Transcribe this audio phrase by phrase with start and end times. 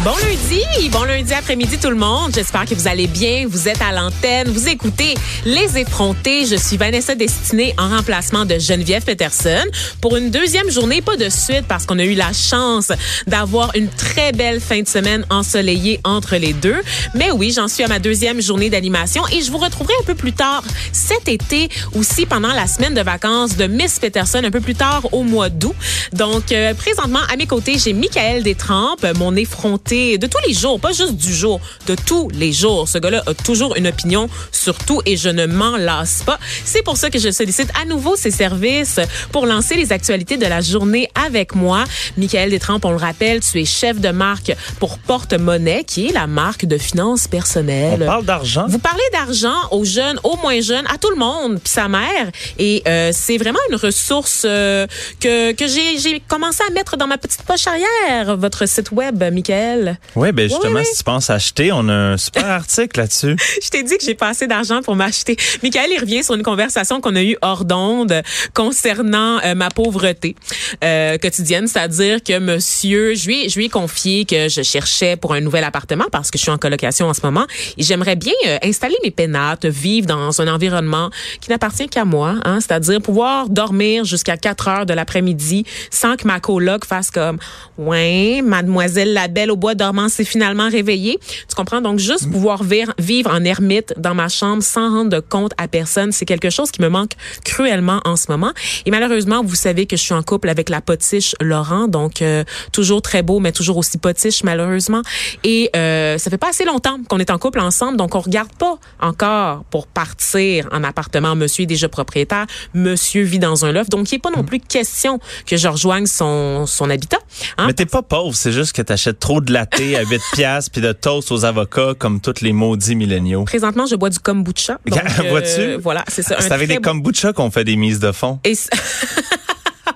[0.00, 2.32] Bon lundi, bon lundi après-midi tout le monde.
[2.34, 3.46] J'espère que vous allez bien.
[3.48, 5.14] Vous êtes à l'antenne, vous écoutez
[5.44, 6.44] Les effrontés.
[6.44, 9.62] Je suis Vanessa Destinée en remplacement de Geneviève Peterson
[10.00, 12.90] pour une deuxième journée, pas de suite parce qu'on a eu la chance
[13.28, 16.80] d'avoir une très belle fin de semaine ensoleillée entre les deux.
[17.14, 20.16] Mais oui, j'en suis à ma deuxième journée d'animation et je vous retrouverai un peu
[20.16, 24.60] plus tard cet été aussi pendant la semaine de vacances de Miss Peterson un peu
[24.60, 25.76] plus tard au mois d'août.
[26.12, 30.80] Donc euh, présentement à mes côtés, j'ai Michael Détrempes, mon effronté de tous les jours,
[30.80, 32.88] pas juste du jour, de tous les jours.
[32.88, 36.38] Ce gars-là a toujours une opinion sur tout et je ne m'en lasse pas.
[36.64, 39.00] C'est pour ça que je sollicite à nouveau ses services
[39.32, 41.84] pour lancer les actualités de la journée avec moi.
[42.16, 46.26] Michael Détrempe, on le rappelle, tu es chef de marque pour Porte-Monnaie, qui est la
[46.26, 48.02] marque de finances personnelles.
[48.02, 48.66] On parle d'argent.
[48.68, 52.30] Vous parlez d'argent aux jeunes, aux moins jeunes, à tout le monde, puis sa mère.
[52.58, 54.86] Et euh, c'est vraiment une ressource euh,
[55.20, 59.71] que, que j'ai commencé à mettre dans ma petite poche arrière, votre site web, Michael.
[60.16, 63.36] Oui, ben justement, si tu penses acheter, on a un super article là-dessus.
[63.62, 65.36] Je t'ai dit que j'ai pas assez d'argent pour m'acheter.
[65.62, 68.22] Michael, il revient sur une conversation qu'on a eue hors d'onde
[68.54, 70.36] concernant euh, ma pauvreté
[70.84, 75.34] euh, quotidienne, c'est-à-dire que monsieur, je lui, je lui ai confié que je cherchais pour
[75.34, 77.46] un nouvel appartement parce que je suis en colocation en ce moment.
[77.78, 82.36] Et j'aimerais bien euh, installer mes pénates, vivre dans un environnement qui n'appartient qu'à moi,
[82.44, 87.38] hein, c'est-à-dire pouvoir dormir jusqu'à 4 heures de l'après-midi sans que ma coloc fasse comme
[87.78, 91.20] ouais, mademoiselle la belle au bois dormant s'est finalement réveillé.
[91.48, 91.80] Tu comprends?
[91.80, 92.62] Donc, juste pouvoir
[92.98, 96.82] vivre en ermite dans ma chambre sans rendre compte à personne, c'est quelque chose qui
[96.82, 97.12] me manque
[97.44, 98.52] cruellement en ce moment.
[98.86, 102.42] Et malheureusement, vous savez que je suis en couple avec la potiche Laurent, donc euh,
[102.72, 105.02] toujours très beau, mais toujours aussi potiche malheureusement.
[105.44, 108.52] Et euh, ça fait pas assez longtemps qu'on est en couple ensemble, donc on regarde
[108.58, 111.36] pas encore pour partir en appartement.
[111.36, 114.58] Monsieur est déjà propriétaire, monsieur vit dans un loft, donc il n'est pas non plus
[114.58, 117.18] question que je rejoigne son, son habitat.
[117.58, 117.66] Hein?
[117.68, 120.70] Mais t'es pas pauvre, c'est juste que tu achètes trop de latte à 8 piastres
[120.70, 123.44] puis de toast aux avocats comme tous les maudits milléniaux.
[123.44, 124.78] Présentement, je bois du kombucha.
[124.86, 125.60] Vois-tu?
[125.60, 126.36] Euh, voilà, c'est ça.
[126.40, 128.40] C'est avec des kombucha qu'on fait des mises de fond.
[128.44, 128.54] Et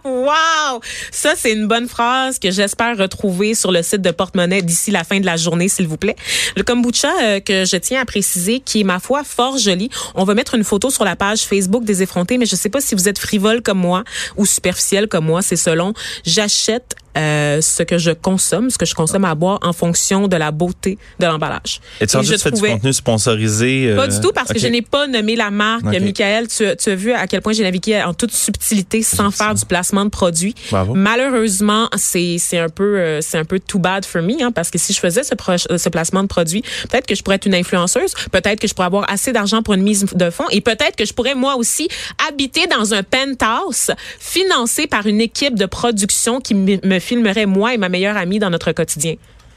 [0.04, 0.80] Wow!
[1.10, 5.02] Ça, c'est une bonne phrase que j'espère retrouver sur le site de Porte-Monnaie d'ici la
[5.02, 6.14] fin de la journée, s'il vous plaît.
[6.56, 9.90] Le kombucha euh, que je tiens à préciser, qui est, ma foi, fort joli.
[10.14, 12.80] On va mettre une photo sur la page Facebook des effrontés, mais je sais pas
[12.80, 14.04] si vous êtes frivole comme moi
[14.36, 15.92] ou superficiel comme moi, c'est selon.
[16.24, 20.36] J'achète euh, ce que je consomme, ce que je consomme à boire en fonction de
[20.36, 21.80] la beauté de l'emballage.
[22.00, 23.94] Et tu as juste fait du contenu sponsorisé?
[23.96, 25.84] Pas du tout, parce que je n'ai pas nommé la marque.
[25.84, 29.54] Michael, tu, tu, as vu à quel point j'ai navigué en toute subtilité sans faire
[29.54, 30.54] du placement de produit.
[30.94, 34.70] Malheureusement, c'est c'est un peu euh, c'est un peu too bad for me hein, parce
[34.70, 35.34] que si je faisais ce,
[35.76, 38.86] ce placement de produit, peut-être que je pourrais être une influenceuse, peut-être que je pourrais
[38.86, 41.88] avoir assez d'argent pour une mise de fonds et peut-être que je pourrais moi aussi
[42.28, 47.78] habiter dans un penthouse financé par une équipe de production qui me filmerait moi et
[47.78, 49.14] ma meilleure amie dans notre quotidien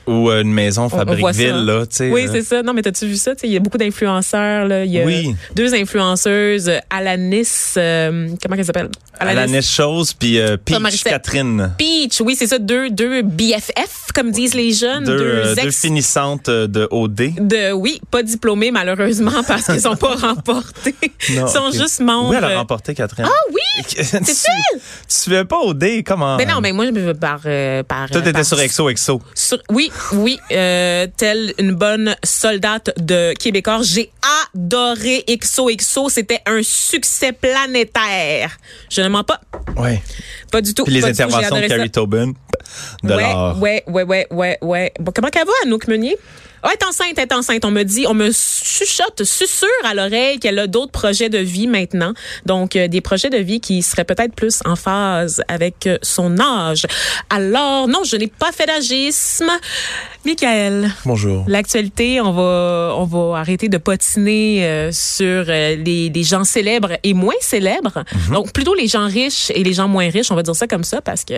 [0.10, 2.12] ou une maison Fabricville là, tu sais.
[2.12, 2.64] Oui, c'est ça.
[2.64, 3.34] Non, mais t'as-tu vu ça?
[3.44, 5.36] Il y a beaucoup d'influenceurs là, il y a oui.
[5.56, 8.90] deux influenceuses, Alanis euh, comment elle s'appelle?
[9.20, 11.74] Alanis, Alanis Chose puis euh, Peach Catherine.
[11.78, 15.72] Peach, oui, c'est ça deux deux BFF comme disent les jeunes, deux, deux, euh, deux
[15.72, 17.48] finissantes de OD.
[17.48, 20.96] De oui, pas diplômées malheureusement parce qu'ils sont pas remportés.
[21.30, 22.32] Ils sont juste membres.
[22.32, 23.28] Oui, elle a remporté Catherine?
[23.30, 24.24] Ah oui, c'est elle.
[24.26, 26.38] Tu suivais pas OD comment?
[26.38, 27.42] Ben non, mais moi je par
[27.88, 29.22] par Toi t'étais sur Exo Exo.
[29.36, 34.12] Sur, oui, oui, euh, telle une bonne soldate de Québécois, j'ai
[34.54, 36.10] adoré XOXO.
[36.10, 38.58] C'était un succès planétaire.
[38.90, 39.40] Je ne mens pas.
[39.78, 40.00] Oui.
[40.52, 40.84] Pas du tout.
[40.84, 42.34] Puis les interventions de Carrie Tobin.
[43.04, 44.94] De ouais, ouais, ouais, ouais, ouais, ouais.
[45.00, 46.18] Bon, comment qu'elle va, Anouk Meunier?
[46.64, 47.64] Oh, elle est enceinte, elle est enceinte.
[47.64, 51.68] On me dit, on me chuchote, susurre à l'oreille qu'elle a d'autres projets de vie
[51.68, 52.14] maintenant.
[52.46, 56.38] Donc, euh, des projets de vie qui seraient peut-être plus en phase avec euh, son
[56.40, 56.86] âge.
[57.30, 59.50] Alors, non, je n'ai pas fait d'agisme.
[60.26, 60.92] Michael.
[61.06, 61.46] Bonjour.
[61.48, 67.14] L'actualité, on va, on va arrêter de potiner euh, sur les, les, gens célèbres et
[67.14, 68.04] moins célèbres.
[68.28, 68.34] Mhm.
[68.34, 70.30] Donc, plutôt les gens riches et les gens moins riches.
[70.32, 71.36] On va dire ça comme ça parce que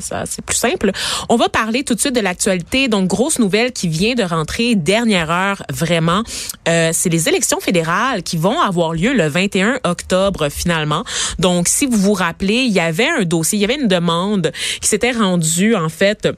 [0.00, 0.90] ça, c'est plus simple.
[1.28, 2.88] On va parler tout de suite de l'actualité.
[2.88, 6.22] Donc, grosse nouvelle qui vient de rentrer dernière heure vraiment.
[6.68, 11.04] Euh, c'est les élections fédérales qui vont avoir lieu le 21 octobre finalement.
[11.38, 14.52] Donc, si vous vous rappelez, il y avait un dossier, il y avait une demande
[14.80, 16.28] qui s'était rendue en fait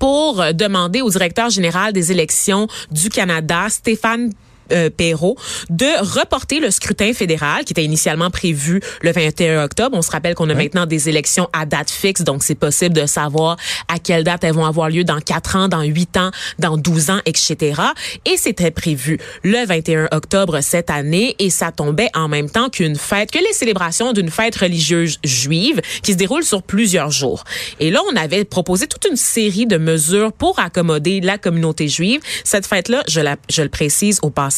[0.00, 4.32] pour demander au directeur général des élections du Canada, Stéphane
[4.72, 5.36] euh, Perrault
[5.70, 9.96] de reporter le scrutin fédéral qui était initialement prévu le 21 octobre.
[9.96, 13.06] On se rappelle qu'on a maintenant des élections à date fixe, donc c'est possible de
[13.06, 13.56] savoir
[13.88, 17.10] à quelle date elles vont avoir lieu dans 4 ans, dans 8 ans, dans 12
[17.10, 17.80] ans, etc.
[18.24, 22.96] Et c'était prévu le 21 octobre cette année et ça tombait en même temps qu'une
[22.96, 27.44] fête, que les célébrations d'une fête religieuse juive qui se déroule sur plusieurs jours.
[27.80, 32.20] Et là, on avait proposé toute une série de mesures pour accommoder la communauté juive.
[32.44, 34.55] Cette fête-là, je, la, je le précise au passage,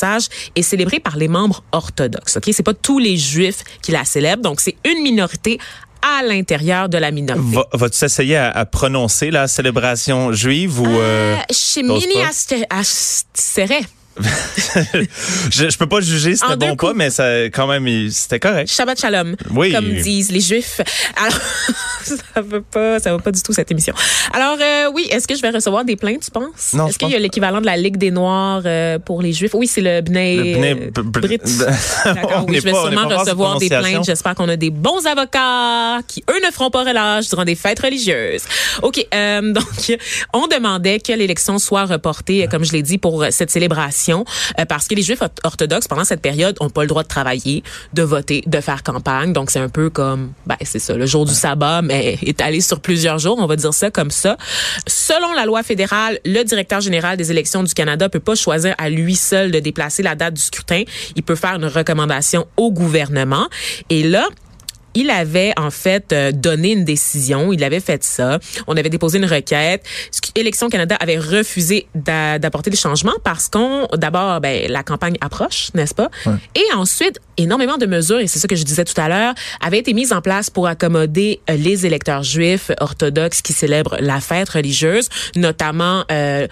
[0.54, 2.36] est célébrée par les membres orthodoxes.
[2.36, 5.58] Ok, c'est pas tous les juifs qui la célèbrent, donc c'est une minorité
[6.02, 7.56] à l'intérieur de la minorité.
[7.56, 12.06] Va, vas-tu essayer à, à, prononcer la célébration juive ou euh, euh, chez Mini
[15.50, 18.40] je, je peux pas juger si c'était bon ou pas, mais ça, quand même, c'était
[18.40, 18.70] correct.
[18.70, 19.72] Shabbat shalom, oui.
[19.72, 20.80] comme disent les Juifs.
[21.16, 21.38] Alors,
[22.02, 23.94] ça veut pas, ça va pas du tout cette émission.
[24.32, 26.72] Alors, euh, oui, est-ce que je vais recevoir des plaintes, tu penses?
[26.72, 26.88] Non.
[26.88, 29.54] Est-ce qu'il y a l'équivalent de la Ligue des Noirs euh, pour les Juifs?
[29.54, 31.38] Oui, c'est le Bnei, le Bnei euh, Brit.
[32.04, 32.44] D'accord.
[32.48, 34.04] Oui, je vais pas, sûrement recevoir des plaintes.
[34.04, 37.80] J'espère qu'on a des bons avocats qui eux ne feront pas relâche durant des fêtes
[37.80, 38.42] religieuses.
[38.82, 39.98] Ok, donc
[40.32, 44.88] on demandait que l'élection soit reportée, comme je l'ai dit, pour cette célébration euh, parce
[44.88, 47.62] que les Juifs orthodoxes pendant cette période ont pas le droit de travailler,
[47.92, 49.32] de voter, de faire campagne.
[49.32, 52.80] Donc c'est un peu comme, ben c'est ça, le jour du sabbat, mais étalé sur
[52.80, 54.36] plusieurs jours, on va dire ça comme ça.
[54.86, 58.90] Selon la loi fédérale, le directeur général des élections du Canada peut pas choisir à
[58.90, 60.82] lui seul de déplacer la date du scrutin.
[61.16, 63.48] Il peut faire une recommandation au gouvernement.
[63.90, 64.28] Et là,
[64.98, 68.40] il avait en fait euh, donné une décision, il avait fait ça.
[68.66, 69.84] On avait déposé une requête.
[70.34, 75.94] Élections Canada avait refusé d'apporter des changements parce qu'on d'abord ben la campagne approche, n'est-ce
[75.94, 76.10] pas?
[76.26, 76.34] Ouais.
[76.56, 79.78] Et ensuite énormément de mesures et c'est ça que je disais tout à l'heure avaient
[79.78, 84.48] été mises en place pour accommoder euh, les électeurs juifs orthodoxes qui célèbrent la fête
[84.48, 86.48] religieuse, notamment euh,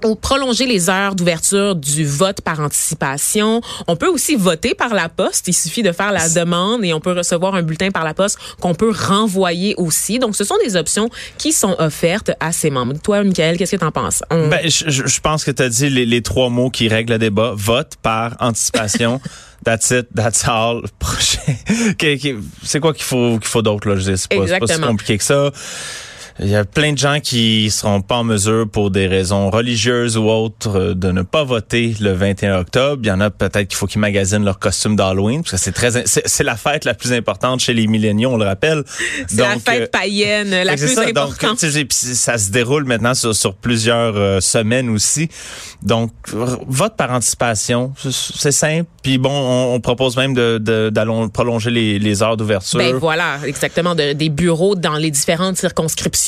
[0.00, 3.60] pour prolonger les heures d'ouverture du vote par anticipation.
[3.86, 5.48] On peut aussi voter par la poste.
[5.48, 8.38] Il suffit de faire la demande et on peut recevoir un bulletin par la poste
[8.60, 10.18] qu'on peut renvoyer aussi.
[10.18, 11.08] Donc, ce sont des options
[11.38, 12.94] qui sont offertes à ses membres.
[13.02, 14.22] Toi, Michael, qu'est-ce que tu en penses?
[14.30, 14.48] On...
[14.48, 17.18] Ben, je, je, pense que tu as dit les, les, trois mots qui règlent le
[17.18, 17.52] débat.
[17.54, 19.20] Vote par anticipation.
[19.64, 20.82] That's it, that's all.
[22.62, 25.18] c'est quoi qu'il faut qu'il faut d'autre là Je dis, c'est pas, pas si compliqué
[25.18, 25.50] que ça.
[26.38, 30.18] Il y a plein de gens qui seront pas en mesure pour des raisons religieuses
[30.18, 33.00] ou autres de ne pas voter le 21 octobre.
[33.02, 35.72] Il y en a peut-être qu'il faut qu'ils magasinent leur costume d'Halloween parce que c'est
[35.72, 38.84] très c'est la fête la plus importante chez les milléniaux, on le rappelle.
[39.28, 41.64] C'est la fête euh, païenne la plus ça, importante.
[41.64, 45.28] Donc, ça se déroule maintenant sur, sur plusieurs euh, semaines aussi.
[45.82, 48.88] Donc vote par anticipation, c'est simple.
[49.02, 52.78] Puis bon, on, on propose même de, de prolonger les, les heures d'ouverture.
[52.78, 56.25] Ben voilà, exactement, de, des bureaux dans les différentes circonscriptions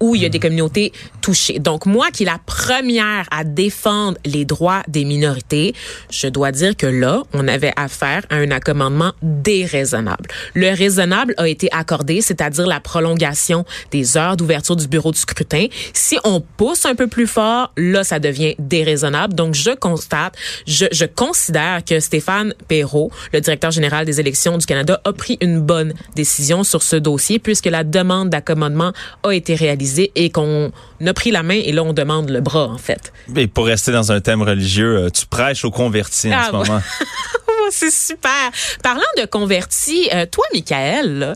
[0.00, 1.58] où il y a des communautés touchées.
[1.58, 5.74] Donc moi qui est la première à défendre les droits des minorités,
[6.10, 10.28] je dois dire que là, on avait affaire à un accommodement déraisonnable.
[10.54, 15.66] Le raisonnable a été accordé, c'est-à-dire la prolongation des heures d'ouverture du bureau de scrutin.
[15.92, 19.34] Si on pousse un peu plus fort, là, ça devient déraisonnable.
[19.34, 20.34] Donc je constate,
[20.66, 25.38] je, je considère que Stéphane Perrault, le directeur général des élections du Canada, a pris
[25.40, 28.92] une bonne décision sur ce dossier puisque la demande d'accommodement
[29.22, 30.72] a été réalisé et qu'on
[31.04, 33.12] a pris la main et là on demande le bras en fait.
[33.36, 36.82] Et pour rester dans un thème religieux, tu prêches aux convertis ah, en ce moment.
[37.70, 38.50] C'est super.
[38.82, 41.32] Parlant de convertis, euh, toi Michael, là,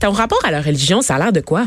[0.00, 1.66] ton rapport à la religion, ça a l'air de quoi?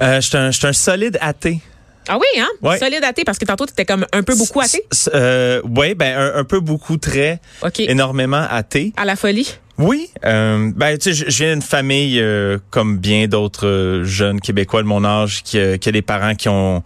[0.00, 1.60] Euh, Je suis un, un solide athée.
[2.08, 2.48] Ah oui, hein?
[2.62, 2.78] Ouais.
[2.78, 4.84] Solide athée, parce que tantôt, tu étais comme un peu beaucoup athée?
[5.14, 7.90] Euh, oui, ben un, un, peu beaucoup très, okay.
[7.90, 8.92] énormément athée.
[8.96, 9.58] À la folie?
[9.78, 14.40] Oui, euh, ben tu sais, je viens d'une famille euh, comme bien d'autres euh, jeunes
[14.40, 16.82] Québécois de mon âge qui, qui a des parents qui ont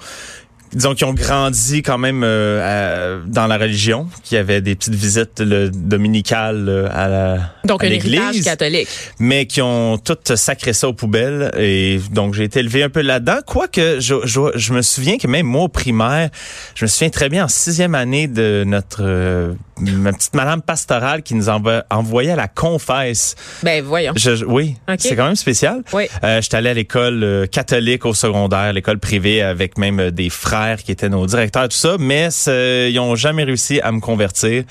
[0.73, 4.95] disons qui ont grandi quand même euh, à, dans la religion, qui avaient des petites
[4.95, 10.37] visites le, dominicales euh, à la donc à un héritage catholique, mais qui ont toutes
[10.37, 13.39] sacré ça aux poubelles et donc j'ai été élevé un peu là-dedans.
[13.47, 16.31] Quoique je, je, je me souviens que même moi au primaire,
[16.75, 21.23] je me souviens très bien en sixième année de notre euh, ma petite madame pastorale
[21.23, 23.35] qui nous envoyait à la confesse.
[23.63, 24.13] Ben voyons.
[24.17, 24.99] Je, oui, okay.
[24.99, 25.83] c'est quand même spécial.
[25.93, 26.05] Oui.
[26.25, 30.31] Euh, J'étais allé à l'école euh, catholique au secondaire, l'école privée avec même euh, des
[30.31, 34.65] frères qui étaient nos directeurs, tout ça, mais ils ont jamais réussi à me convertir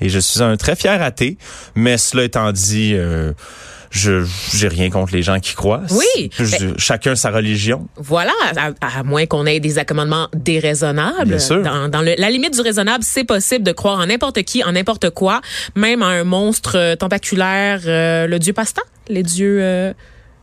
[0.00, 1.38] et je suis un très fier athée.
[1.74, 2.92] Mais cela étant dit.
[2.94, 3.32] Euh,
[3.90, 5.82] je j'ai rien contre les gens qui croient.
[5.90, 6.30] Oui.
[6.38, 7.86] Je, chacun sa religion.
[7.96, 11.28] Voilà, à, à moins qu'on ait des accommodements déraisonnables.
[11.28, 11.62] Bien sûr.
[11.62, 14.72] Dans, dans le, la limite du raisonnable, c'est possible de croire en n'importe qui, en
[14.72, 15.40] n'importe quoi,
[15.76, 19.58] même à un monstre tentaculaire, euh, le dieu Pasta, les dieux.
[19.60, 19.92] Euh,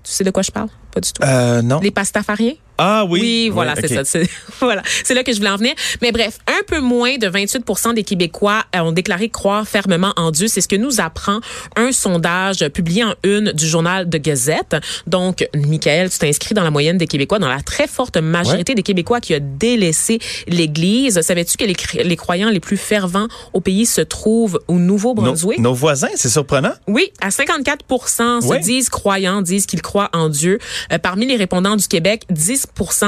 [0.04, 0.70] tu sais de quoi je parle?
[0.94, 1.24] Pas du tout.
[1.24, 1.80] Euh, non.
[1.80, 2.54] Les pastafariens?
[2.86, 3.20] Ah oui.
[3.22, 4.20] Oui, voilà, c'est ça.
[4.60, 5.74] voilà, c'est là que je voulais en venir.
[6.02, 10.48] Mais bref, un peu moins de 28% des Québécois ont déclaré croire fermement en Dieu.
[10.50, 11.40] C'est ce que nous apprend
[11.78, 14.76] un sondage publié en une du journal de Gazette.
[15.08, 18.84] Donc, Michael, tu t'inscris dans la moyenne des Québécois, dans la très forte majorité des
[18.84, 21.22] Québécois qui a délaissé l'Église.
[21.22, 25.60] Savais-tu que les, les, croyants les plus fervents au pays se trouvent au Nouveau-Brunswick?
[25.60, 26.74] Nos, voisins, c'est surprenant.
[26.88, 30.60] Oui, à 54% se disent croyants, disent qu'ils croient en Dieu.
[30.92, 32.68] Euh, parmi les répondants du Québec, 10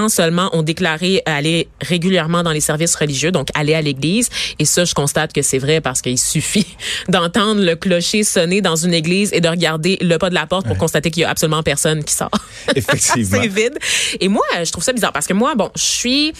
[0.10, 4.30] seulement ont déclaré aller régulièrement dans les services religieux, donc aller à l'église.
[4.60, 6.68] Et ça, je constate que c'est vrai parce qu'il suffit
[7.10, 10.68] d'entendre le clocher sonner dans une église et de regarder le pas de la porte
[10.68, 12.32] pour constater qu'il y a absolument personne qui sort.
[12.76, 13.40] Effectivement.
[13.42, 13.78] c'est vide.
[14.20, 16.34] Et moi, je trouve ça bizarre parce que moi, bon, je suis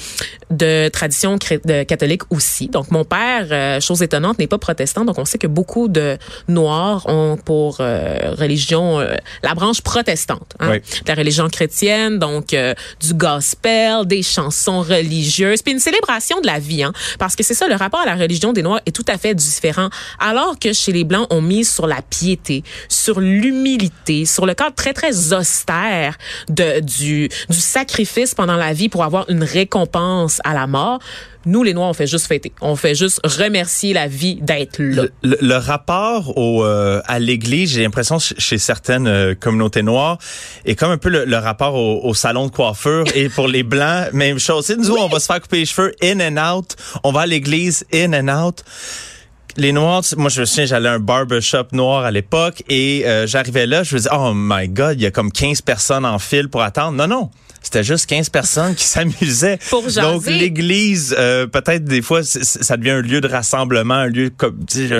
[0.52, 2.68] de tradition de catholique aussi.
[2.68, 5.06] Donc, mon père, euh, chose étonnante, n'est pas protestant.
[5.06, 6.18] Donc, on sait que beaucoup de
[6.48, 10.78] Noirs ont pour euh, religion euh, la branche protestante, hein,
[11.08, 12.56] la religion chrétienne, donc
[13.02, 17.54] du gospel, des chansons religieuses, puis une célébration de la vie, hein, parce que c'est
[17.54, 19.90] ça, le rapport à la religion des Noirs est tout à fait différent.
[20.20, 24.76] Alors que chez les Blancs, on mise sur la piété, sur l'humilité, sur le cadre
[24.76, 26.18] très, très austère
[26.50, 31.00] de, du, du sacrifice pendant la vie pour avoir une récompense à la mort.
[31.46, 32.52] Nous, les Noirs, on fait juste fêter.
[32.62, 35.04] On fait juste remercier la vie d'être là.
[35.24, 40.18] Le, rapport au, euh, à l'Église, j'ai l'impression chez certaines euh, communautés noires,
[40.66, 43.06] est comme un peu le, rapport au, salon de coiffure.
[43.14, 44.74] et pour les Blancs, même chose.
[44.78, 46.76] nous, on va se faire couper les cheveux in and out.
[47.04, 48.64] On va à l'Église in and out
[49.58, 53.26] les Noirs, moi je me souviens, j'allais à un barbershop noir à l'époque et euh,
[53.26, 56.20] j'arrivais là, je me disais, oh my God, il y a comme 15 personnes en
[56.20, 56.98] file pour attendre.
[56.98, 57.30] Non, non.
[57.66, 59.58] C'était juste 15 personnes qui s'amusaient.
[59.72, 64.48] Donc l'église, euh, peut-être des fois, ça devient un lieu de rassemblement, un lieu, un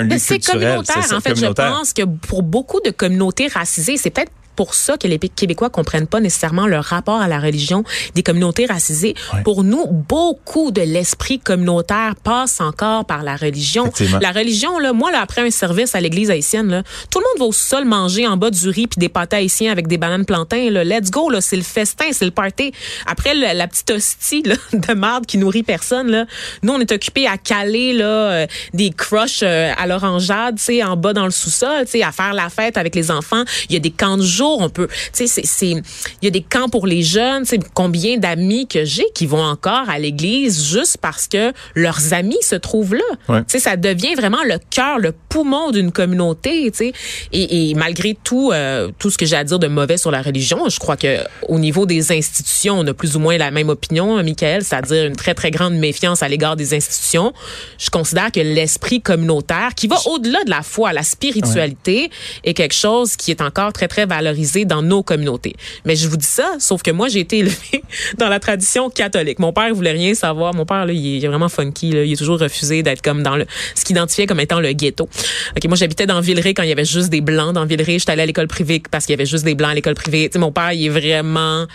[0.02, 0.18] lieu culturel.
[0.18, 1.12] C'est communautaire.
[1.12, 5.06] En fait, je pense que pour beaucoup de communautés racisées, c'est peut-être pour ça que
[5.06, 7.84] les Québécois comprennent pas nécessairement le rapport à la religion
[8.14, 9.14] des communautés racisées.
[9.44, 13.92] Pour nous, beaucoup de l'esprit communautaire passe encore par la religion.
[14.20, 17.40] La religion, là, moi, là, après un service à l'église haïtienne, là, tout le monde
[17.40, 20.24] va au sol manger en bas du riz puis des pâtes haïtiens avec des bananes
[20.24, 20.70] plantains.
[20.70, 20.84] Là.
[20.84, 22.72] Let's go, là, c'est le festin, c'est le party.
[23.06, 26.26] Après la petite hostie là, de marde qui nourrit personne, là,
[26.62, 31.12] nous, on est occupés à caler là, euh, des crushs euh, à l'orangeade, en bas
[31.12, 33.44] dans le sous-sol, à faire la fête avec les enfants.
[33.68, 35.82] Il y a des camps de jour on peut, tu sais, c'est, il
[36.22, 37.44] y a des camps pour les jeunes.
[37.74, 42.56] Combien d'amis que j'ai qui vont encore à l'église juste parce que leurs amis se
[42.56, 43.02] trouvent là.
[43.28, 46.70] Tu sais, ça devient vraiment le cœur, le poumon d'une communauté.
[46.70, 46.92] Tu sais,
[47.32, 50.68] et, malgré tout, euh, tout ce que j'ai à dire de mauvais sur la religion,
[50.68, 54.22] je crois que au niveau des institutions, on a plus ou moins la même opinion,
[54.22, 57.32] Michael, c'est-à-dire une très très grande méfiance à l'égard des institutions.
[57.78, 62.10] Je considère que l'esprit communautaire, qui va au-delà de la foi, la spiritualité,
[62.44, 65.54] est quelque chose qui est encore très très valorisé dans nos communautés.
[65.84, 67.82] Mais je vous dis ça, sauf que moi, j'ai été élevée
[68.18, 69.38] dans la tradition catholique.
[69.38, 70.54] Mon père voulait rien savoir.
[70.54, 71.92] Mon père, là, il est vraiment funky.
[71.92, 72.04] Là.
[72.04, 75.08] Il a toujours refusé d'être comme dans le ce qu'il identifiait comme étant le ghetto.
[75.56, 77.98] Ok, moi, j'habitais dans Villeray quand il y avait juste des blancs dans Villeray.
[77.98, 80.30] J'étais allée à l'école privée parce qu'il y avait juste des blancs à l'école privée.
[80.36, 81.66] mon père, il est vraiment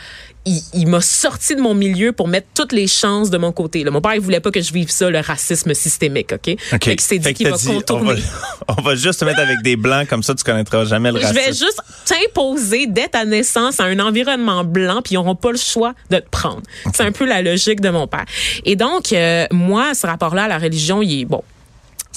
[0.45, 3.83] il, m'a sorti de mon milieu pour mettre toutes les chances de mon côté.
[3.83, 3.91] Là.
[3.91, 6.55] Mon père, il voulait pas que je vive ça, le racisme systémique, OK?
[6.73, 6.95] okay.
[6.99, 8.21] Fait dit qu'il va contourner.
[8.67, 11.39] On va, juste te mettre avec des blancs, comme ça, tu connaîtras jamais le racisme.
[11.39, 12.50] Je vais juste t'imposer
[12.87, 16.29] dès ta naissance à un environnement blanc, puis ils n'auront pas le choix de te
[16.29, 16.61] prendre.
[16.93, 18.25] C'est un peu la logique de mon père.
[18.65, 21.43] Et donc, euh, moi, ce rapport-là à la religion, il est, bon,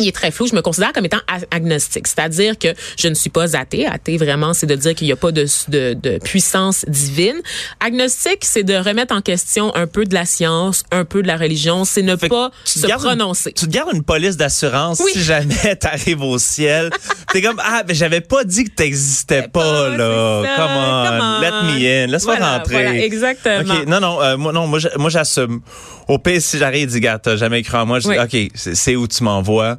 [0.01, 0.47] il est très flou.
[0.47, 1.21] Je me considère comme étant
[1.51, 3.87] agnostique, c'est-à-dire que je ne suis pas athée.
[3.87, 7.41] Athée, vraiment, c'est de dire qu'il n'y a pas de, de, de, puissance divine.
[7.81, 11.37] Agnostique, c'est de remettre en question un peu de la science, un peu de la
[11.37, 11.85] religion.
[11.85, 13.53] C'est ne pas se prononcer.
[13.53, 16.91] tu te gardes une police d'assurance si jamais t'arrives au ciel.
[17.33, 20.43] T'es comme ah, mais j'avais pas dit que t'existais pas, là.
[20.57, 22.75] Come on, let me in, laisse-moi rentrer.
[22.75, 23.75] Voilà, exactement.
[23.75, 25.61] Ok, non, non, euh, moi, non, moi, j'assume.
[26.09, 28.97] Au pire, si j'arrive, dis, gars, t'as jamais cru en moi, je dis, ok, c'est
[28.97, 29.79] où tu m'envoies.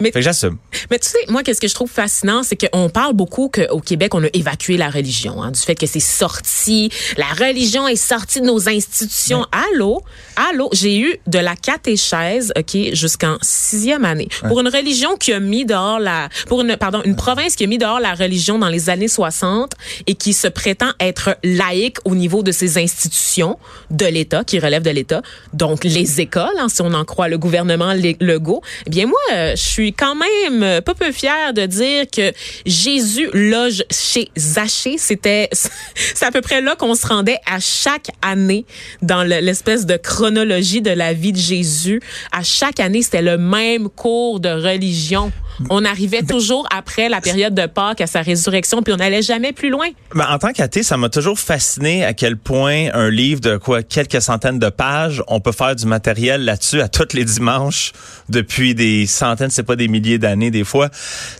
[0.00, 0.58] Mais, fait que j'assume.
[0.90, 4.14] Mais tu sais, moi, qu'est-ce que je trouve fascinant, c'est qu'on parle beaucoup qu'au Québec,
[4.14, 8.40] on a évacué la religion, hein, du fait que c'est sorti, la religion est sortie
[8.40, 9.46] de nos institutions.
[9.72, 10.02] Allô,
[10.36, 15.40] allô, j'ai eu de la catéchèse, ok, jusqu'en sixième année, pour une religion qui a
[15.40, 18.68] mis dehors la, pour une, pardon, une province qui a mis dehors la religion dans
[18.68, 19.72] les années 60
[20.06, 23.58] et qui se prétend être laïque au niveau de ses institutions
[23.90, 25.22] de l'État, qui relèvent de l'État,
[25.52, 28.62] donc les écoles, hein, si on en croit le gouvernement Legault.
[28.86, 32.32] Eh bien, moi, euh, je suis quand même euh, pas peu fière de dire que
[32.66, 34.98] Jésus loge chez Zachée.
[34.98, 35.48] C'était,
[36.14, 38.64] c'est à peu près là qu'on se rendait à chaque année
[39.02, 42.00] dans l'espèce de chronologie de la vie de Jésus.
[42.32, 45.32] À chaque année, c'était le même cours de religion
[45.70, 49.52] On arrivait toujours après la période de Pâques à sa résurrection, puis on n'allait jamais
[49.52, 49.86] plus loin.
[50.14, 53.82] Ben, en tant qu'athée, ça m'a toujours fasciné à quel point un livre de quoi
[53.82, 57.92] quelques centaines de pages, on peut faire du matériel là-dessus à tous les dimanches
[58.28, 60.88] depuis des centaines, c'est pas des milliers d'années des fois.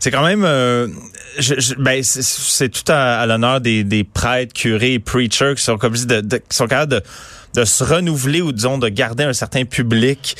[0.00, 0.88] C'est quand même, euh,
[1.38, 6.20] je, ben, c'est tout à, l'honneur des, des prêtres, curés, preachers qui sont comme de,
[6.20, 7.02] de, qui sont capables de
[7.54, 10.36] de se renouveler ou disons de garder un certain public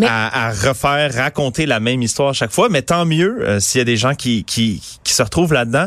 [0.00, 2.68] à, à, refaire, raconter la même histoire à chaque fois.
[2.68, 5.86] Mais tant mieux euh, s'il y a des gens qui, qui, qui se retrouvent là-dedans.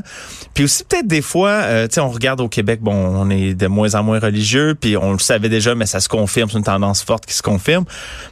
[0.53, 3.53] Puis aussi peut-être des fois, euh, tu sais, on regarde au Québec, bon, on est
[3.53, 6.57] de moins en moins religieux, puis on le savait déjà, mais ça se confirme, c'est
[6.57, 7.85] une tendance forte qui se confirme.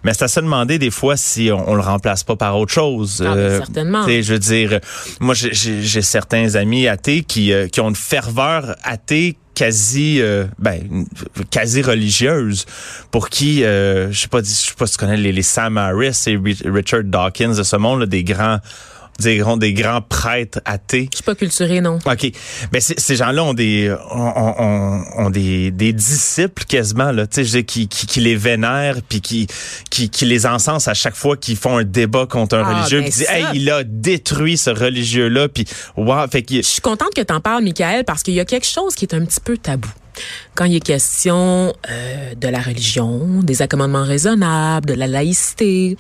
[0.04, 2.72] Mais c'est à se demander des fois si on, on le remplace pas par autre
[2.72, 3.24] chose.
[3.26, 4.08] Ah, euh, certainement.
[4.08, 4.80] Je veux dire,
[5.20, 11.06] moi j'ai certains amis athées qui, euh, qui ont une ferveur athée quasi euh, ben
[11.52, 12.66] quasi religieuse
[13.12, 15.78] pour qui euh, je sais pas je sais pas si tu connais les, les Sam
[15.78, 18.60] Harris et Richard Dawkins de ce monde des grands
[19.20, 21.10] des, des grands prêtres athées.
[21.12, 22.00] Je suis pas culturé, non.
[22.06, 22.32] OK.
[22.72, 27.88] Mais ces gens-là ont des ont, ont, des, des disciples quasiment là, tu sais qui,
[27.88, 29.48] qui, qui les vénèrent puis qui,
[29.90, 33.02] qui qui les encensent à chaque fois qu'ils font un débat contre un ah, religieux
[33.02, 35.66] ben puis hey, il a détruit ce religieux là puis
[35.98, 38.68] wow, fait Je suis contente que tu en parles Michael parce qu'il y a quelque
[38.68, 39.90] chose qui est un petit peu tabou
[40.56, 45.98] quand il est question euh, de la religion, des accommodements raisonnables, de la laïcité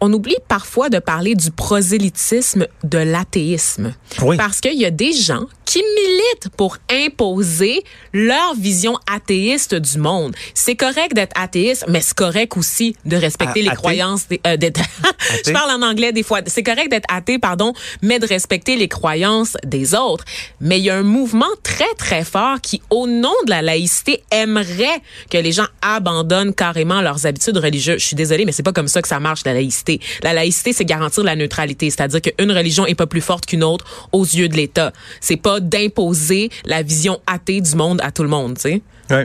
[0.00, 3.94] on oublie parfois de parler du prosélytisme de l'athéisme.
[4.36, 10.34] Parce qu'il y a des gens qui militent pour imposer leur vision athéiste du monde.
[10.54, 14.56] C'est correct d'être athéiste, mais c'est correct aussi de respecter les croyances des, euh,
[15.46, 16.40] Je parle en anglais des fois.
[16.46, 17.72] C'est correct d'être athée, pardon,
[18.02, 20.24] mais de respecter les croyances des autres.
[20.60, 24.22] Mais il y a un mouvement très très fort qui, au nom de la laïcité,
[24.30, 25.00] aimerait
[25.30, 28.00] que les gens abandonnent carrément leurs habitudes religieuses.
[28.00, 29.85] Je suis désolée, mais c'est pas comme ça que ça marche la laïcité.
[30.22, 34.08] La laïcité, c'est garantir la neutralité, c'est-à-dire qu'une religion est pas plus forte qu'une autre
[34.12, 34.92] aux yeux de l'État.
[35.20, 38.82] C'est pas d'imposer la vision athée du monde à tout le monde, tu sais.
[39.10, 39.24] Oui.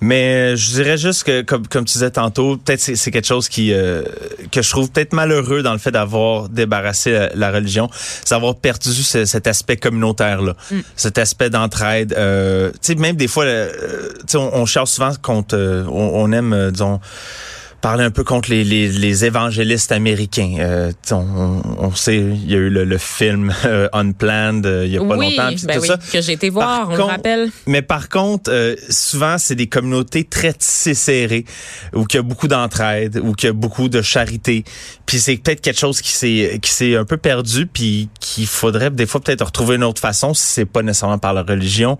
[0.00, 3.72] Mais je dirais juste que, comme, comme tu disais tantôt, peut-être c'est, quelque chose qui
[3.72, 4.02] euh,
[4.52, 8.92] que je trouve peut-être malheureux dans le fait d'avoir débarrassé la, religion, c'est d'avoir perdu
[8.92, 10.80] cet aspect communautaire là, mm.
[10.96, 12.14] cet aspect d'entraide.
[12.16, 15.56] Euh, tu sais, même des fois, euh, tu sais, on, on cherche souvent contre,
[15.88, 17.00] on, on, aime, disons
[17.86, 20.56] parler un peu contre les, les, les évangélistes américains.
[20.58, 24.90] Euh, on, on, sait, il y a eu le, le film euh, Unplanned euh, il
[24.90, 25.52] y a pas longtemps.
[25.62, 27.48] Ben oui, que j'ai été voir, on le rappelle.
[27.68, 28.50] Mais par contre,
[28.90, 31.44] souvent, c'est des communautés très tissées serrées,
[31.94, 34.64] où il y a beaucoup d'entraide, où il y a beaucoup de charité.
[35.06, 38.90] Puis c'est peut-être quelque chose qui s'est qui s'est un peu perdu, puis qu'il faudrait
[38.90, 41.96] des fois peut-être retrouver une autre façon, si c'est pas nécessairement par la religion,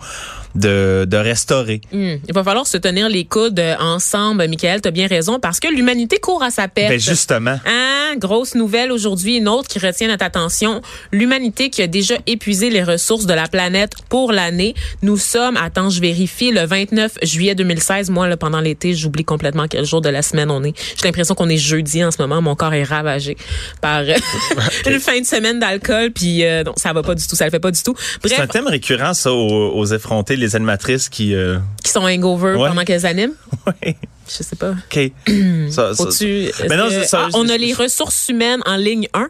[0.55, 1.81] de, de restaurer.
[1.93, 2.17] Hmm.
[2.29, 5.69] Il va falloir se tenir les coudes ensemble, Michael, tu as bien raison, parce que
[5.69, 6.91] l'humanité court à sa perte.
[6.91, 7.59] Ben justement.
[7.67, 8.17] Hein?
[8.19, 10.81] Grosse nouvelle aujourd'hui, une autre qui retient notre attention.
[11.11, 14.75] L'humanité qui a déjà épuisé les ressources de la planète pour l'année.
[15.03, 18.11] Nous sommes, attends, je vérifie, le 29 juillet 2016.
[18.11, 20.75] Moi, là, pendant l'été, j'oublie complètement quel jour de la semaine on est.
[20.97, 22.41] J'ai l'impression qu'on est jeudi en ce moment.
[22.41, 23.37] Mon corps est ravagé
[23.81, 24.15] par euh,
[24.87, 26.13] une fin de semaine d'alcool.
[26.13, 27.37] Puis euh, non, ça va pas du tout.
[27.37, 27.93] Ça le fait pas du tout.
[27.93, 28.33] Bref.
[28.35, 31.35] C'est un thème récurrent, ça, aux, effrontés, les animatrices qui...
[31.35, 33.35] Euh, qui sont hangover pendant qu'elles animent.
[33.67, 33.97] Oui.
[34.29, 34.71] Je sais pas.
[34.71, 35.11] OK.
[35.71, 35.93] ça,
[36.69, 39.21] Mais non, ah, on a les ressources humaines en ligne 1.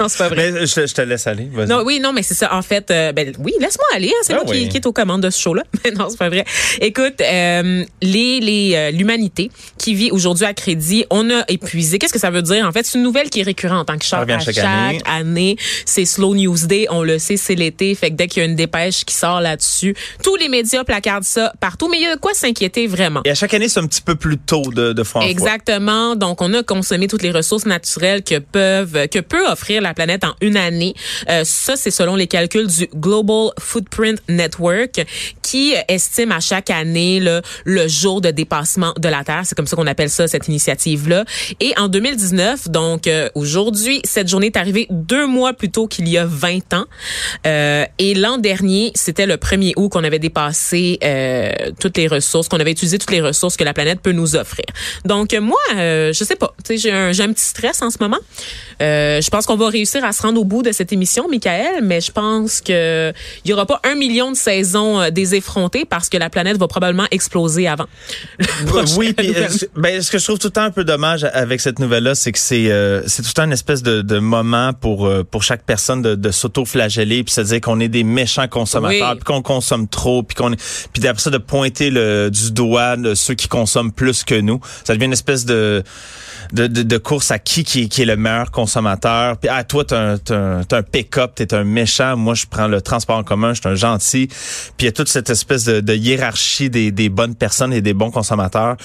[0.00, 0.52] non, c'est pas vrai.
[0.52, 1.48] Mais je, te laisse aller.
[1.68, 2.54] Non, oui, non, mais c'est ça.
[2.54, 4.08] En fait, euh, ben, oui, laisse-moi aller.
[4.08, 5.62] Hein, c'est ah moi qui, qui, est aux commandes de ce show-là.
[5.84, 6.44] Mais non, c'est pas vrai.
[6.80, 11.98] Écoute, euh, les, les, euh, l'humanité qui vit aujourd'hui à crédit, on a épuisé.
[11.98, 12.66] Qu'est-ce que ça veut dire?
[12.66, 15.00] En fait, c'est une nouvelle qui est récurrente en tant que chaque, chaque, année.
[15.06, 16.86] année c'est Slow News Day.
[16.90, 17.94] On le sait, c'est l'été.
[17.94, 21.24] Fait que dès qu'il y a une dépêche qui sort là-dessus, tous les médias placardent
[21.24, 21.88] ça partout.
[21.88, 23.22] Mais il y a de quoi s'inquiéter vraiment?
[23.24, 26.16] Et à chaque année, c'est un petit peu plus tôt de, de Exactement.
[26.16, 30.24] Donc, on a consommé toutes les ressources naturelles que peuvent, que peut offrir la planète
[30.24, 30.94] en une année.
[31.28, 35.04] Euh, ça, c'est selon les calculs du Global Footprint Network,
[35.42, 39.42] qui estime à chaque année le, le jour de dépassement de la Terre.
[39.44, 41.24] C'est comme ça qu'on appelle ça cette initiative-là.
[41.60, 46.08] Et en 2019, donc euh, aujourd'hui, cette journée est arrivée deux mois plus tôt qu'il
[46.08, 46.84] y a 20 ans.
[47.46, 52.48] Euh, et l'an dernier, c'était le 1er août qu'on avait dépassé euh, toutes les ressources,
[52.48, 54.64] qu'on avait utilisé toutes les ressources que la planète peut nous offrir.
[55.04, 58.18] Donc moi, euh, je sais pas, j'ai un, j'ai un petit stress en ce moment.
[58.82, 61.82] Euh, je pense qu'on va réussir à se rendre au bout de cette émission, Michael,
[61.82, 63.12] mais je pense que
[63.44, 66.56] il y aura pas un million de saisons euh, des effrontés parce que la planète
[66.58, 67.86] va probablement exploser avant.
[68.96, 71.60] oui, puis, euh, ben, ce que je trouve tout le temps un peu dommage avec
[71.60, 72.70] cette nouvelle-là, c'est que c'est
[73.06, 76.30] c'est tout le temps une espèce de, de moment pour pour chaque personne de, de
[76.30, 80.50] s'auto-flageller puis se dire qu'on est des méchants consommateurs, puis qu'on consomme trop, puis qu'on
[80.92, 84.60] puis après ça de pointer le, du doigt de ceux qui consomment plus que nous.
[84.84, 85.82] Ça devient une espèce de
[86.52, 88.71] de, de, course à qui, qui qui est le meilleur consommateur.
[89.40, 92.16] Puis ah toi t'as un, t'as un, pick-up, t'es un méchant.
[92.16, 94.28] Moi je prends le transport en commun, je suis un gentil.
[94.28, 97.80] Puis il y a toute cette espèce de, de hiérarchie des, des bonnes personnes et
[97.80, 98.76] des bons consommateurs.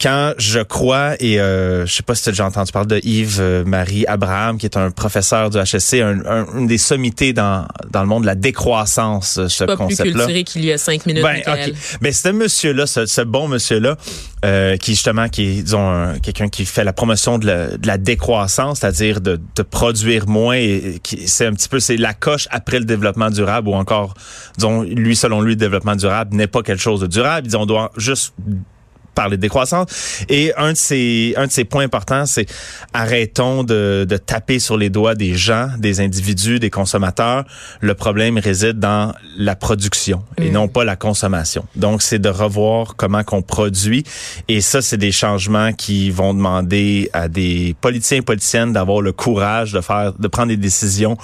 [0.00, 3.06] Quand je crois et euh, je sais pas si tu as déjà entendu parler de
[3.06, 7.32] Yves euh, Marie Abraham qui est un professeur du HSC, un, un, une des sommités
[7.32, 10.26] dans dans le monde de la décroissance, ce concept-là.
[10.26, 11.22] Pas plus qu'il y a cinq minutes.
[11.22, 11.74] Ben, okay.
[12.00, 13.96] ben ce monsieur-là, ce, ce bon monsieur-là,
[14.44, 17.98] euh, qui justement qui est disons quelqu'un qui fait la promotion de la, de la
[17.98, 20.56] décroissance, c'est-à-dire de, produire moins.
[20.56, 24.14] Et, c'est un petit peu c'est la coche après le développement durable ou encore
[24.56, 27.46] disons lui selon lui le développement durable n'est pas quelque chose de durable.
[27.46, 28.34] Disons on doit juste
[29.14, 30.24] parler de décroissance.
[30.28, 32.46] Et un de ces un de ces points importants, c'est
[32.92, 37.44] arrêtons de, de taper sur les doigts des gens, des individus, des consommateurs.
[37.80, 41.66] Le problème réside dans la production et non pas la consommation.
[41.76, 44.04] Donc, c'est de revoir comment qu'on produit.
[44.48, 49.12] Et ça, c'est des changements qui vont demander à des politiciens et politiciennes d'avoir le
[49.12, 51.16] courage de faire, de prendre des décisions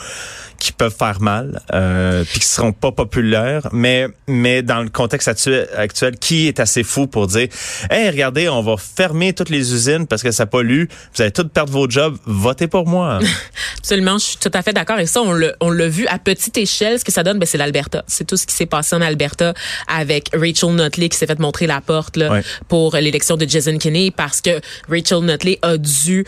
[0.58, 5.26] qui peuvent faire mal, euh, puis qui seront pas populaires, mais mais dans le contexte
[5.26, 7.48] actuel, actuel, qui est assez fou pour dire,
[7.90, 11.48] hey, regardez, on va fermer toutes les usines parce que ça pollue, vous allez tous
[11.48, 13.20] perdre vos jobs, votez pour moi.
[13.78, 14.98] Absolument, je suis tout à fait d'accord.
[14.98, 16.98] Et ça, on l'a on l'a vu à petite échelle.
[16.98, 18.04] Ce que ça donne, ben c'est l'Alberta.
[18.06, 19.54] C'est tout ce qui s'est passé en Alberta
[19.88, 24.10] avec Rachel Notley qui s'est fait montrer la porte là, pour l'élection de Jason Kenney
[24.10, 26.24] parce que Rachel Notley a dû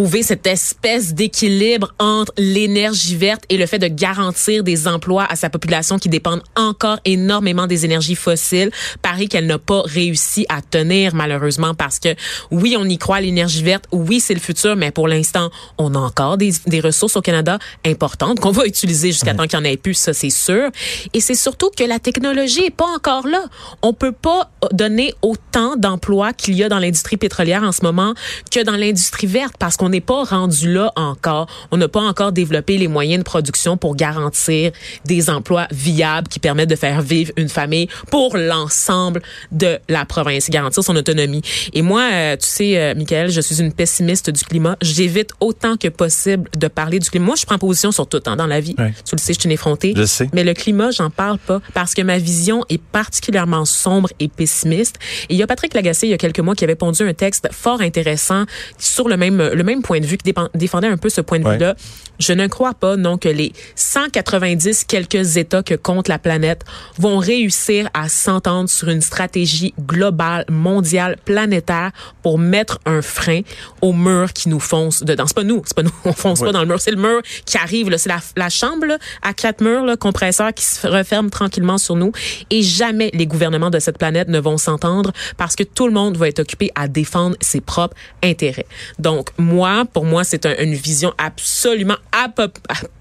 [0.00, 5.36] trouver cette espèce d'équilibre entre l'énergie verte et le fait de garantir des emplois à
[5.36, 8.70] sa population qui dépendent encore énormément des énergies fossiles.
[9.02, 12.14] Paris qu'elle n'a pas réussi à tenir malheureusement parce que
[12.50, 15.98] oui, on y croit l'énergie verte, oui, c'est le futur, mais pour l'instant, on a
[15.98, 19.70] encore des, des ressources au Canada importantes qu'on va utiliser jusqu'à temps qu'il n'y en
[19.70, 20.70] ait plus, ça c'est sûr.
[21.12, 23.44] Et c'est surtout que la technologie est pas encore là.
[23.82, 28.14] On peut pas donner autant d'emplois qu'il y a dans l'industrie pétrolière en ce moment
[28.50, 31.46] que dans l'industrie verte parce qu'on n'est pas rendu là encore.
[31.70, 34.72] On n'a pas encore développé les moyens de production pour garantir
[35.04, 39.22] des emplois viables qui permettent de faire vivre une famille pour l'ensemble
[39.52, 41.42] de la province, garantir son autonomie.
[41.72, 44.76] Et moi, euh, tu sais, euh, Michael, je suis une pessimiste du climat.
[44.80, 47.26] J'évite autant que possible de parler du climat.
[47.26, 48.74] Moi, je prends position sur tout hein, dans la vie.
[48.74, 49.94] Tu le sais, je suis une effrontée.
[49.96, 50.28] Je sais.
[50.32, 54.96] Mais le climat, j'en parle pas parce que ma vision est particulièrement sombre et pessimiste.
[55.28, 57.14] Et il y a Patrick Lagacé, il y a quelques mois, qui avait pondu un
[57.14, 58.44] texte fort intéressant
[58.78, 61.48] sur le même, le même point de vue, qui défendait un peu ce point de
[61.48, 61.74] vue-là.
[62.18, 66.64] Je ne crois pas, non, que les 190 quelques États que compte la planète
[66.98, 73.40] vont réussir à s'entendre sur une stratégie globale, mondiale, planétaire pour mettre un frein
[73.80, 75.24] au mur qui nous fonce dedans.
[75.26, 77.22] C'est pas nous, c'est pas nous, on fonce pas dans le mur, c'est le mur
[77.46, 81.30] qui arrive, c'est la, la, chambre là, à quatre murs, là, compresseur qui se referme
[81.30, 82.12] tranquillement sur nous.
[82.50, 86.16] Et jamais les gouvernements de cette planète ne vont s'entendre parce que tout le monde
[86.16, 88.66] va être occupé à défendre ses propres intérêts.
[88.98, 89.59] Donc moi,
[89.92, 91.96] pour moi, c'est une vision absolument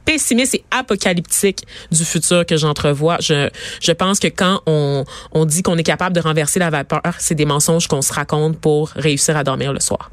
[0.05, 3.17] pessimiste et apocalyptique du futur que j'entrevois.
[3.19, 3.49] Je,
[3.81, 7.35] je pense que quand on, on dit qu'on est capable de renverser la vapeur, c'est
[7.35, 10.11] des mensonges qu'on se raconte pour réussir à dormir le soir.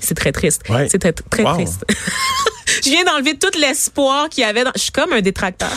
[0.00, 0.62] C'est très triste.
[0.88, 1.84] C'est très, très triste.
[2.84, 4.64] je viens d'enlever tout l'espoir qu'il y avait.
[4.64, 4.72] Dans...
[4.74, 5.72] Je suis comme un détracteur.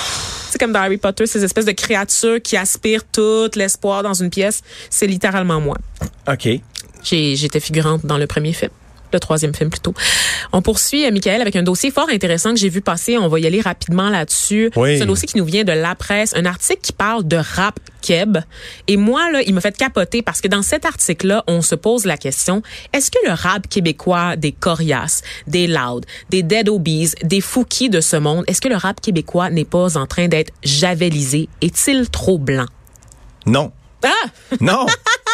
[0.49, 4.29] C'est comme dans Harry Potter, ces espèces de créatures qui aspirent tout l'espoir dans une
[4.29, 4.61] pièce.
[4.89, 5.77] C'est littéralement moi.
[6.27, 6.49] OK.
[7.03, 8.71] J'étais figurante dans le premier film
[9.13, 9.93] le troisième film plutôt.
[10.51, 13.17] On poursuit, euh, Michael, avec un dossier fort intéressant que j'ai vu passer.
[13.17, 14.71] On va y aller rapidement là-dessus.
[14.75, 17.79] C'est un dossier qui nous vient de La Presse, un article qui parle de rap
[18.01, 18.37] keb.
[18.87, 22.05] Et moi, là, il m'a fait capoter parce que dans cet article-là, on se pose
[22.05, 22.61] la question,
[22.93, 28.01] est-ce que le rap québécois des Corias, des Loud, des Dead Obies, des Fouki de
[28.01, 31.49] ce monde, est-ce que le rap québécois n'est pas en train d'être javelisé?
[31.61, 32.67] Est-il trop blanc?
[33.45, 33.71] Non.
[34.03, 34.09] Ah!
[34.61, 34.85] Non!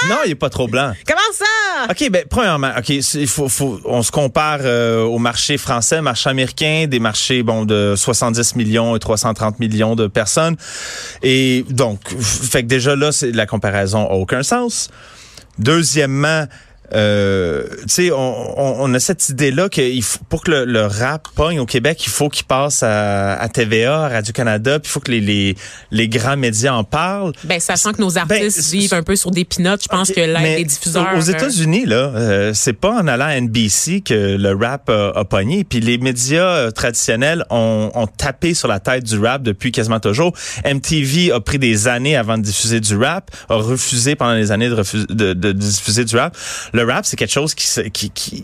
[0.09, 0.93] non, il est pas trop blanc.
[1.07, 1.91] Comment ça?
[1.91, 6.29] OK, ben premièrement, OK, il faut, faut, on se compare euh, au marché français, marché
[6.29, 10.55] américain, des marchés bon de 70 millions et 330 millions de personnes.
[11.21, 14.89] Et donc, fait que déjà là, c'est la comparaison a aucun sens.
[15.59, 16.45] Deuxièmement,
[16.93, 19.67] euh, tu sais, on, on, a cette idée-là
[20.01, 24.03] faut, pour que le, rap pogne au Québec, il faut qu'il passe à, à, TVA,
[24.03, 25.55] à Radio-Canada, puis il faut que les, les,
[25.91, 27.33] les, grands médias en parlent.
[27.45, 30.19] Ben, sachant que nos ben, artistes vivent un peu sur des pinottes, je pense que
[30.19, 31.07] l'aide des diffuseurs...
[31.17, 35.63] Aux États-Unis, là, euh, c'est pas en allant à NBC que le rap a, pogné,
[35.63, 39.99] puis les médias euh, traditionnels ont, ont, tapé sur la tête du rap depuis quasiment
[39.99, 40.33] toujours.
[40.65, 44.69] MTV a pris des années avant de diffuser du rap, a refusé pendant des années
[44.69, 46.35] de, refuser, de, de diffuser du rap.
[46.73, 48.43] Le rap, c'est quelque chose qui, qui, qui,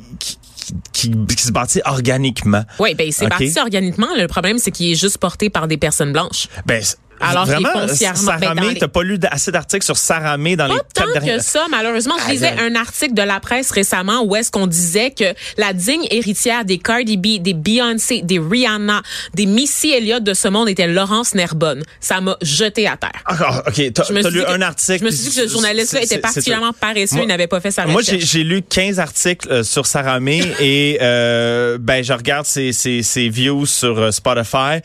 [0.94, 2.64] qui, qui, se bâtit organiquement.
[2.80, 4.08] Oui, ben c'est bâti organiquement.
[4.16, 6.48] Le problème, c'est qu'il est juste porté par des personnes blanches.
[6.66, 6.84] Ben
[7.20, 11.42] Alors Vraiment, Saramé, t'as pas lu assez d'articles sur Saramé dans pas les tant que
[11.42, 12.16] ça, malheureusement.
[12.26, 16.06] Je lisais un article de la presse récemment où est-ce qu'on disait que la digne
[16.12, 19.02] héritière des Cardi B, des Beyoncé, des Rihanna,
[19.34, 21.84] des Missy Elliott de ce monde était Laurence Nerbonne.
[22.00, 23.24] Ça m'a jeté à terre.
[23.26, 23.94] Ah, OK.
[23.94, 25.00] T'as lu un article.
[25.00, 27.20] Je me suis dit que ce journaliste-là était particulièrement paresseux.
[27.22, 28.10] il n'avait pas fait sa recherche.
[28.10, 33.04] Moi, j'ai lu 15 articles euh, sur Saramé et euh, ben je regarde ses, ses,
[33.04, 34.80] ses views sur euh, Spotify.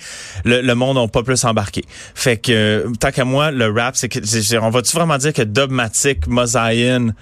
[0.44, 1.85] Le, le monde n'a pas plus embarqué.
[2.24, 4.18] Fait que tant qu'à moi, le rap, c'est que
[4.58, 7.12] on va-tu vraiment dire que Dogmatic, Mosaïen,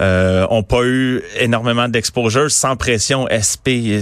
[0.00, 4.00] euh, ont pas eu énormément d'exposure sans pression SP.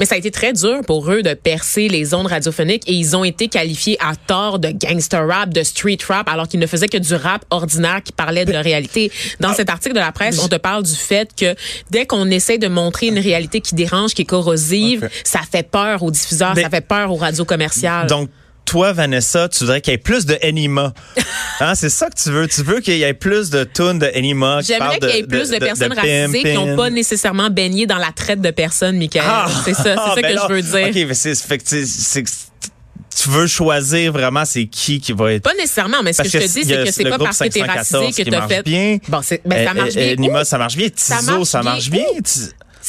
[0.00, 3.14] Mais ça a été très dur pour eux de percer les ondes radiophoniques et ils
[3.16, 6.88] ont été qualifiés à tort de gangster rap, de street rap, alors qu'ils ne faisaient
[6.88, 9.12] que du rap ordinaire qui parlait de la réalité.
[9.38, 9.54] Dans ah.
[9.54, 11.54] cet article de la presse, on te parle du fait que
[11.90, 16.02] dès qu'on essaie de montrer une réalité qui dérange, qui est corrosive, ça fait peur
[16.02, 18.08] aux diffuseurs, ça fait peur aux radios commerciales.
[18.08, 18.30] Donc
[18.72, 20.94] toi, Vanessa, tu voudrais qu'il y ait plus de Anima.
[21.60, 22.48] Hein, c'est ça que tu veux.
[22.48, 24.60] Tu veux qu'il y ait plus de tunes de Anima.
[24.62, 28.10] J'aimerais qu'il y ait plus de, personnes racisées qui n'ont pas nécessairement baigné dans la
[28.10, 29.22] traite de personnes, Michael.
[29.24, 29.46] Ah!
[29.64, 30.88] c'est ça, c'est ça ben que je veux dire.
[30.88, 32.24] OK, mais c'est,
[33.14, 36.38] tu veux choisir vraiment c'est qui qui va être pas nécessairement mais ce que, je
[36.38, 38.98] te dis c'est que c'est pas parce que t'es racisé que t'as fait bien.
[39.06, 42.06] bon ben, ça marche bien Anima ça marche bien Tizo ça marche bien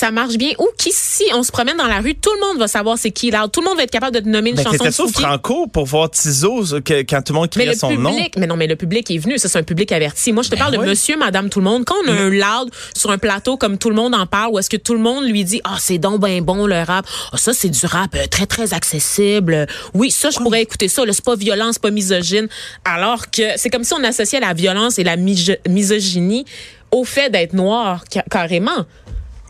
[0.03, 2.67] ça marche bien ou qu'ici on se promène dans la rue, tout le monde va
[2.67, 4.63] savoir c'est qui là, tout le monde va être capable de te nommer une ben,
[4.63, 5.07] chanson.
[5.07, 8.13] C'était Franco pour voir Tizo quand tout le monde criait son nom?
[8.35, 10.33] Mais non, mais le public est venu, ça c'est un public averti.
[10.33, 11.85] Moi je te ben parle de Monsieur, Madame, tout le monde.
[11.85, 14.59] Quand on a un loud sur un plateau comme tout le monde en parle, ou
[14.59, 17.37] est-ce que tout le monde lui dit ah c'est donc ben bon le rap, ah
[17.37, 19.67] ça c'est du rap euh, très très accessible.
[19.93, 22.49] Oui ça je pourrais écouter ça, c'est pas violent, c'est pas misogyne.
[22.83, 26.43] Alors que c'est comme si on associait la violence et la misogynie
[26.91, 28.85] au fait d'être noir carrément.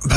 [0.05, 0.15] Ben,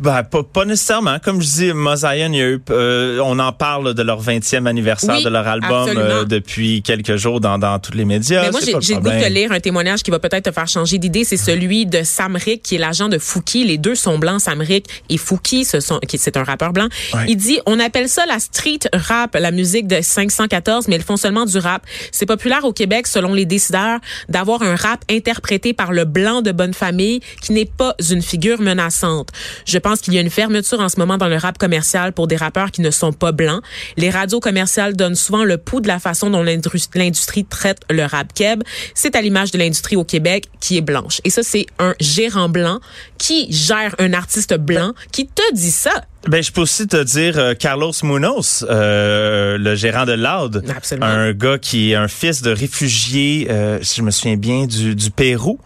[0.00, 1.18] ben pas, pas, nécessairement.
[1.18, 2.32] Comme je dis, Mosaïen,
[2.70, 7.40] euh, on en parle de leur 20e anniversaire de leur album euh, depuis quelques jours
[7.40, 8.42] dans, dans tous les médias.
[8.42, 10.98] Mais moi, j'ai le goût de lire un témoignage qui va peut-être te faire changer
[10.98, 11.24] d'idée.
[11.24, 13.64] C'est celui de Samrick, qui est l'agent de Fouki.
[13.64, 16.88] Les deux sont blancs, Samrick et Fouki, ce sont, c'est un rappeur blanc.
[17.26, 21.16] Il dit, on appelle ça la street rap, la musique de 514, mais ils font
[21.16, 21.82] seulement du rap.
[22.12, 26.52] C'est populaire au Québec, selon les décideurs, d'avoir un rap interprété par le blanc de
[26.52, 29.23] bonne famille qui n'est pas une figure menaçante.
[29.64, 32.26] Je pense qu'il y a une fermeture en ce moment dans le rap commercial pour
[32.26, 33.62] des rappeurs qui ne sont pas blancs.
[33.96, 38.32] Les radios commerciales donnent souvent le pouls de la façon dont l'industrie traite le rap
[38.34, 38.62] keb.
[38.94, 41.20] C'est à l'image de l'industrie au Québec qui est blanche.
[41.24, 42.80] Et ça, c'est un gérant blanc
[43.18, 46.04] qui gère un artiste blanc qui te dit ça.
[46.28, 51.06] Ben, je peux aussi te dire euh, Carlos Munoz, euh, le gérant de Loud, Absolument.
[51.06, 54.94] un gars qui est un fils de réfugié, euh, si je me souviens bien, du,
[54.94, 55.58] du Pérou.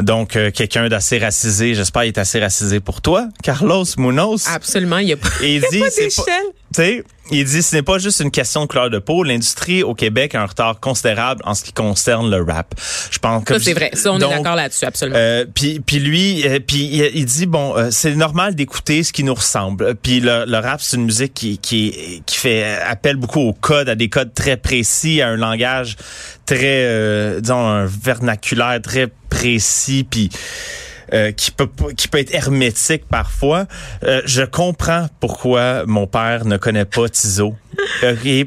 [0.00, 4.44] Donc, euh, quelqu'un d'assez racisé, j'espère, il est assez racisé pour toi, Carlos Munoz.
[4.46, 6.32] Absolument, il y a pas, il dit, pas
[6.74, 9.22] sais, il dit ce n'est pas juste une question de couleur de peau.
[9.22, 12.74] L'industrie au Québec a un retard considérable en ce qui concerne le rap.
[13.10, 13.90] Je pense que c'est vrai.
[13.94, 15.18] Ça on est d'accord là-dessus absolument.
[15.18, 19.24] Euh, puis puis lui euh, puis il, dit bon euh, c'est normal d'écouter ce qui
[19.24, 19.94] nous ressemble.
[19.96, 23.88] Puis le, le rap c'est une musique qui qui qui fait appel beaucoup aux codes
[23.88, 25.96] à des codes très précis à un langage
[26.46, 30.30] très euh, disons un vernaculaire très précis puis
[31.12, 33.66] euh, qui peut qui peut être hermétique parfois.
[34.04, 37.54] Euh, je comprends pourquoi mon père ne connaît pas Tizo.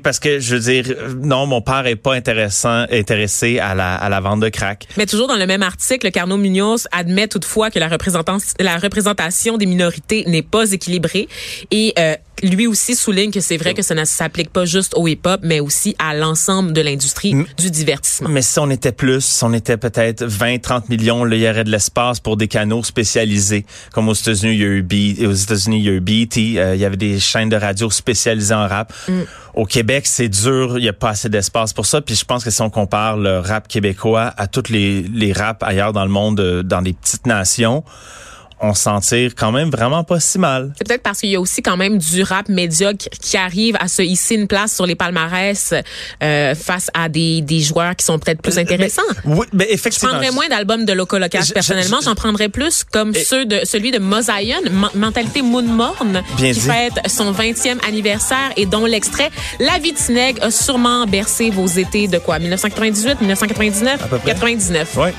[0.04, 4.10] Parce que je veux dire non, mon père est pas intéressant intéressé à la à
[4.10, 4.88] la vente de crack.
[4.98, 9.58] Mais toujours dans le même article, Carnot Munoz admet toutefois que la représentation la représentation
[9.58, 11.28] des minorités n'est pas équilibrée
[11.72, 15.08] et euh, lui aussi souligne que c'est vrai que ça ne s'applique pas juste au
[15.08, 18.30] hip-hop, mais aussi à l'ensemble de l'industrie du divertissement.
[18.30, 21.50] Mais si on était plus, si on était peut-être 20, 30 millions, là, il y
[21.50, 23.66] aurait de l'espace pour des canaux spécialisés.
[23.94, 26.58] Comme aux États-Unis, il y a eu B, aux États-Unis, il y a eu BT,
[26.58, 28.94] euh, il y avait des chaînes de radio spécialisées en rap.
[29.08, 29.15] Mm.
[29.54, 32.02] Au Québec, c'est dur, il n'y a pas assez d'espace pour ça.
[32.02, 35.64] Puis je pense que si on compare le rap québécois à toutes les, les raps
[35.64, 37.84] ailleurs dans le monde, euh, dans des petites nations,
[38.60, 40.74] on s'en tire quand même vraiment pas si mal.
[40.78, 43.88] C'est peut-être parce qu'il y a aussi quand même du rap médiocre qui arrive à
[43.88, 45.74] se hisser une place sur les palmarès
[46.24, 49.02] euh, face à des, des joueurs qui sont peut-être plus euh, intéressants.
[49.26, 50.10] oui, mais effectivement.
[50.10, 52.00] Je prendrais moins d'albums de Loco Local personnellement.
[52.04, 54.62] J'en prendrais plus comme ceux de celui de Mosaïon,
[54.96, 59.98] Mentalité Moon Morne, qui fête son 20e anniversaire et dont l'extrait La vie de
[60.42, 62.40] a sûrement bercé vos étés de quoi?
[62.40, 64.98] 1998, 1999, 99.
[64.98, 65.14] Ouais.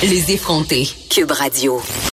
[0.00, 0.88] Les effrontés.
[1.10, 1.82] Cube Radio.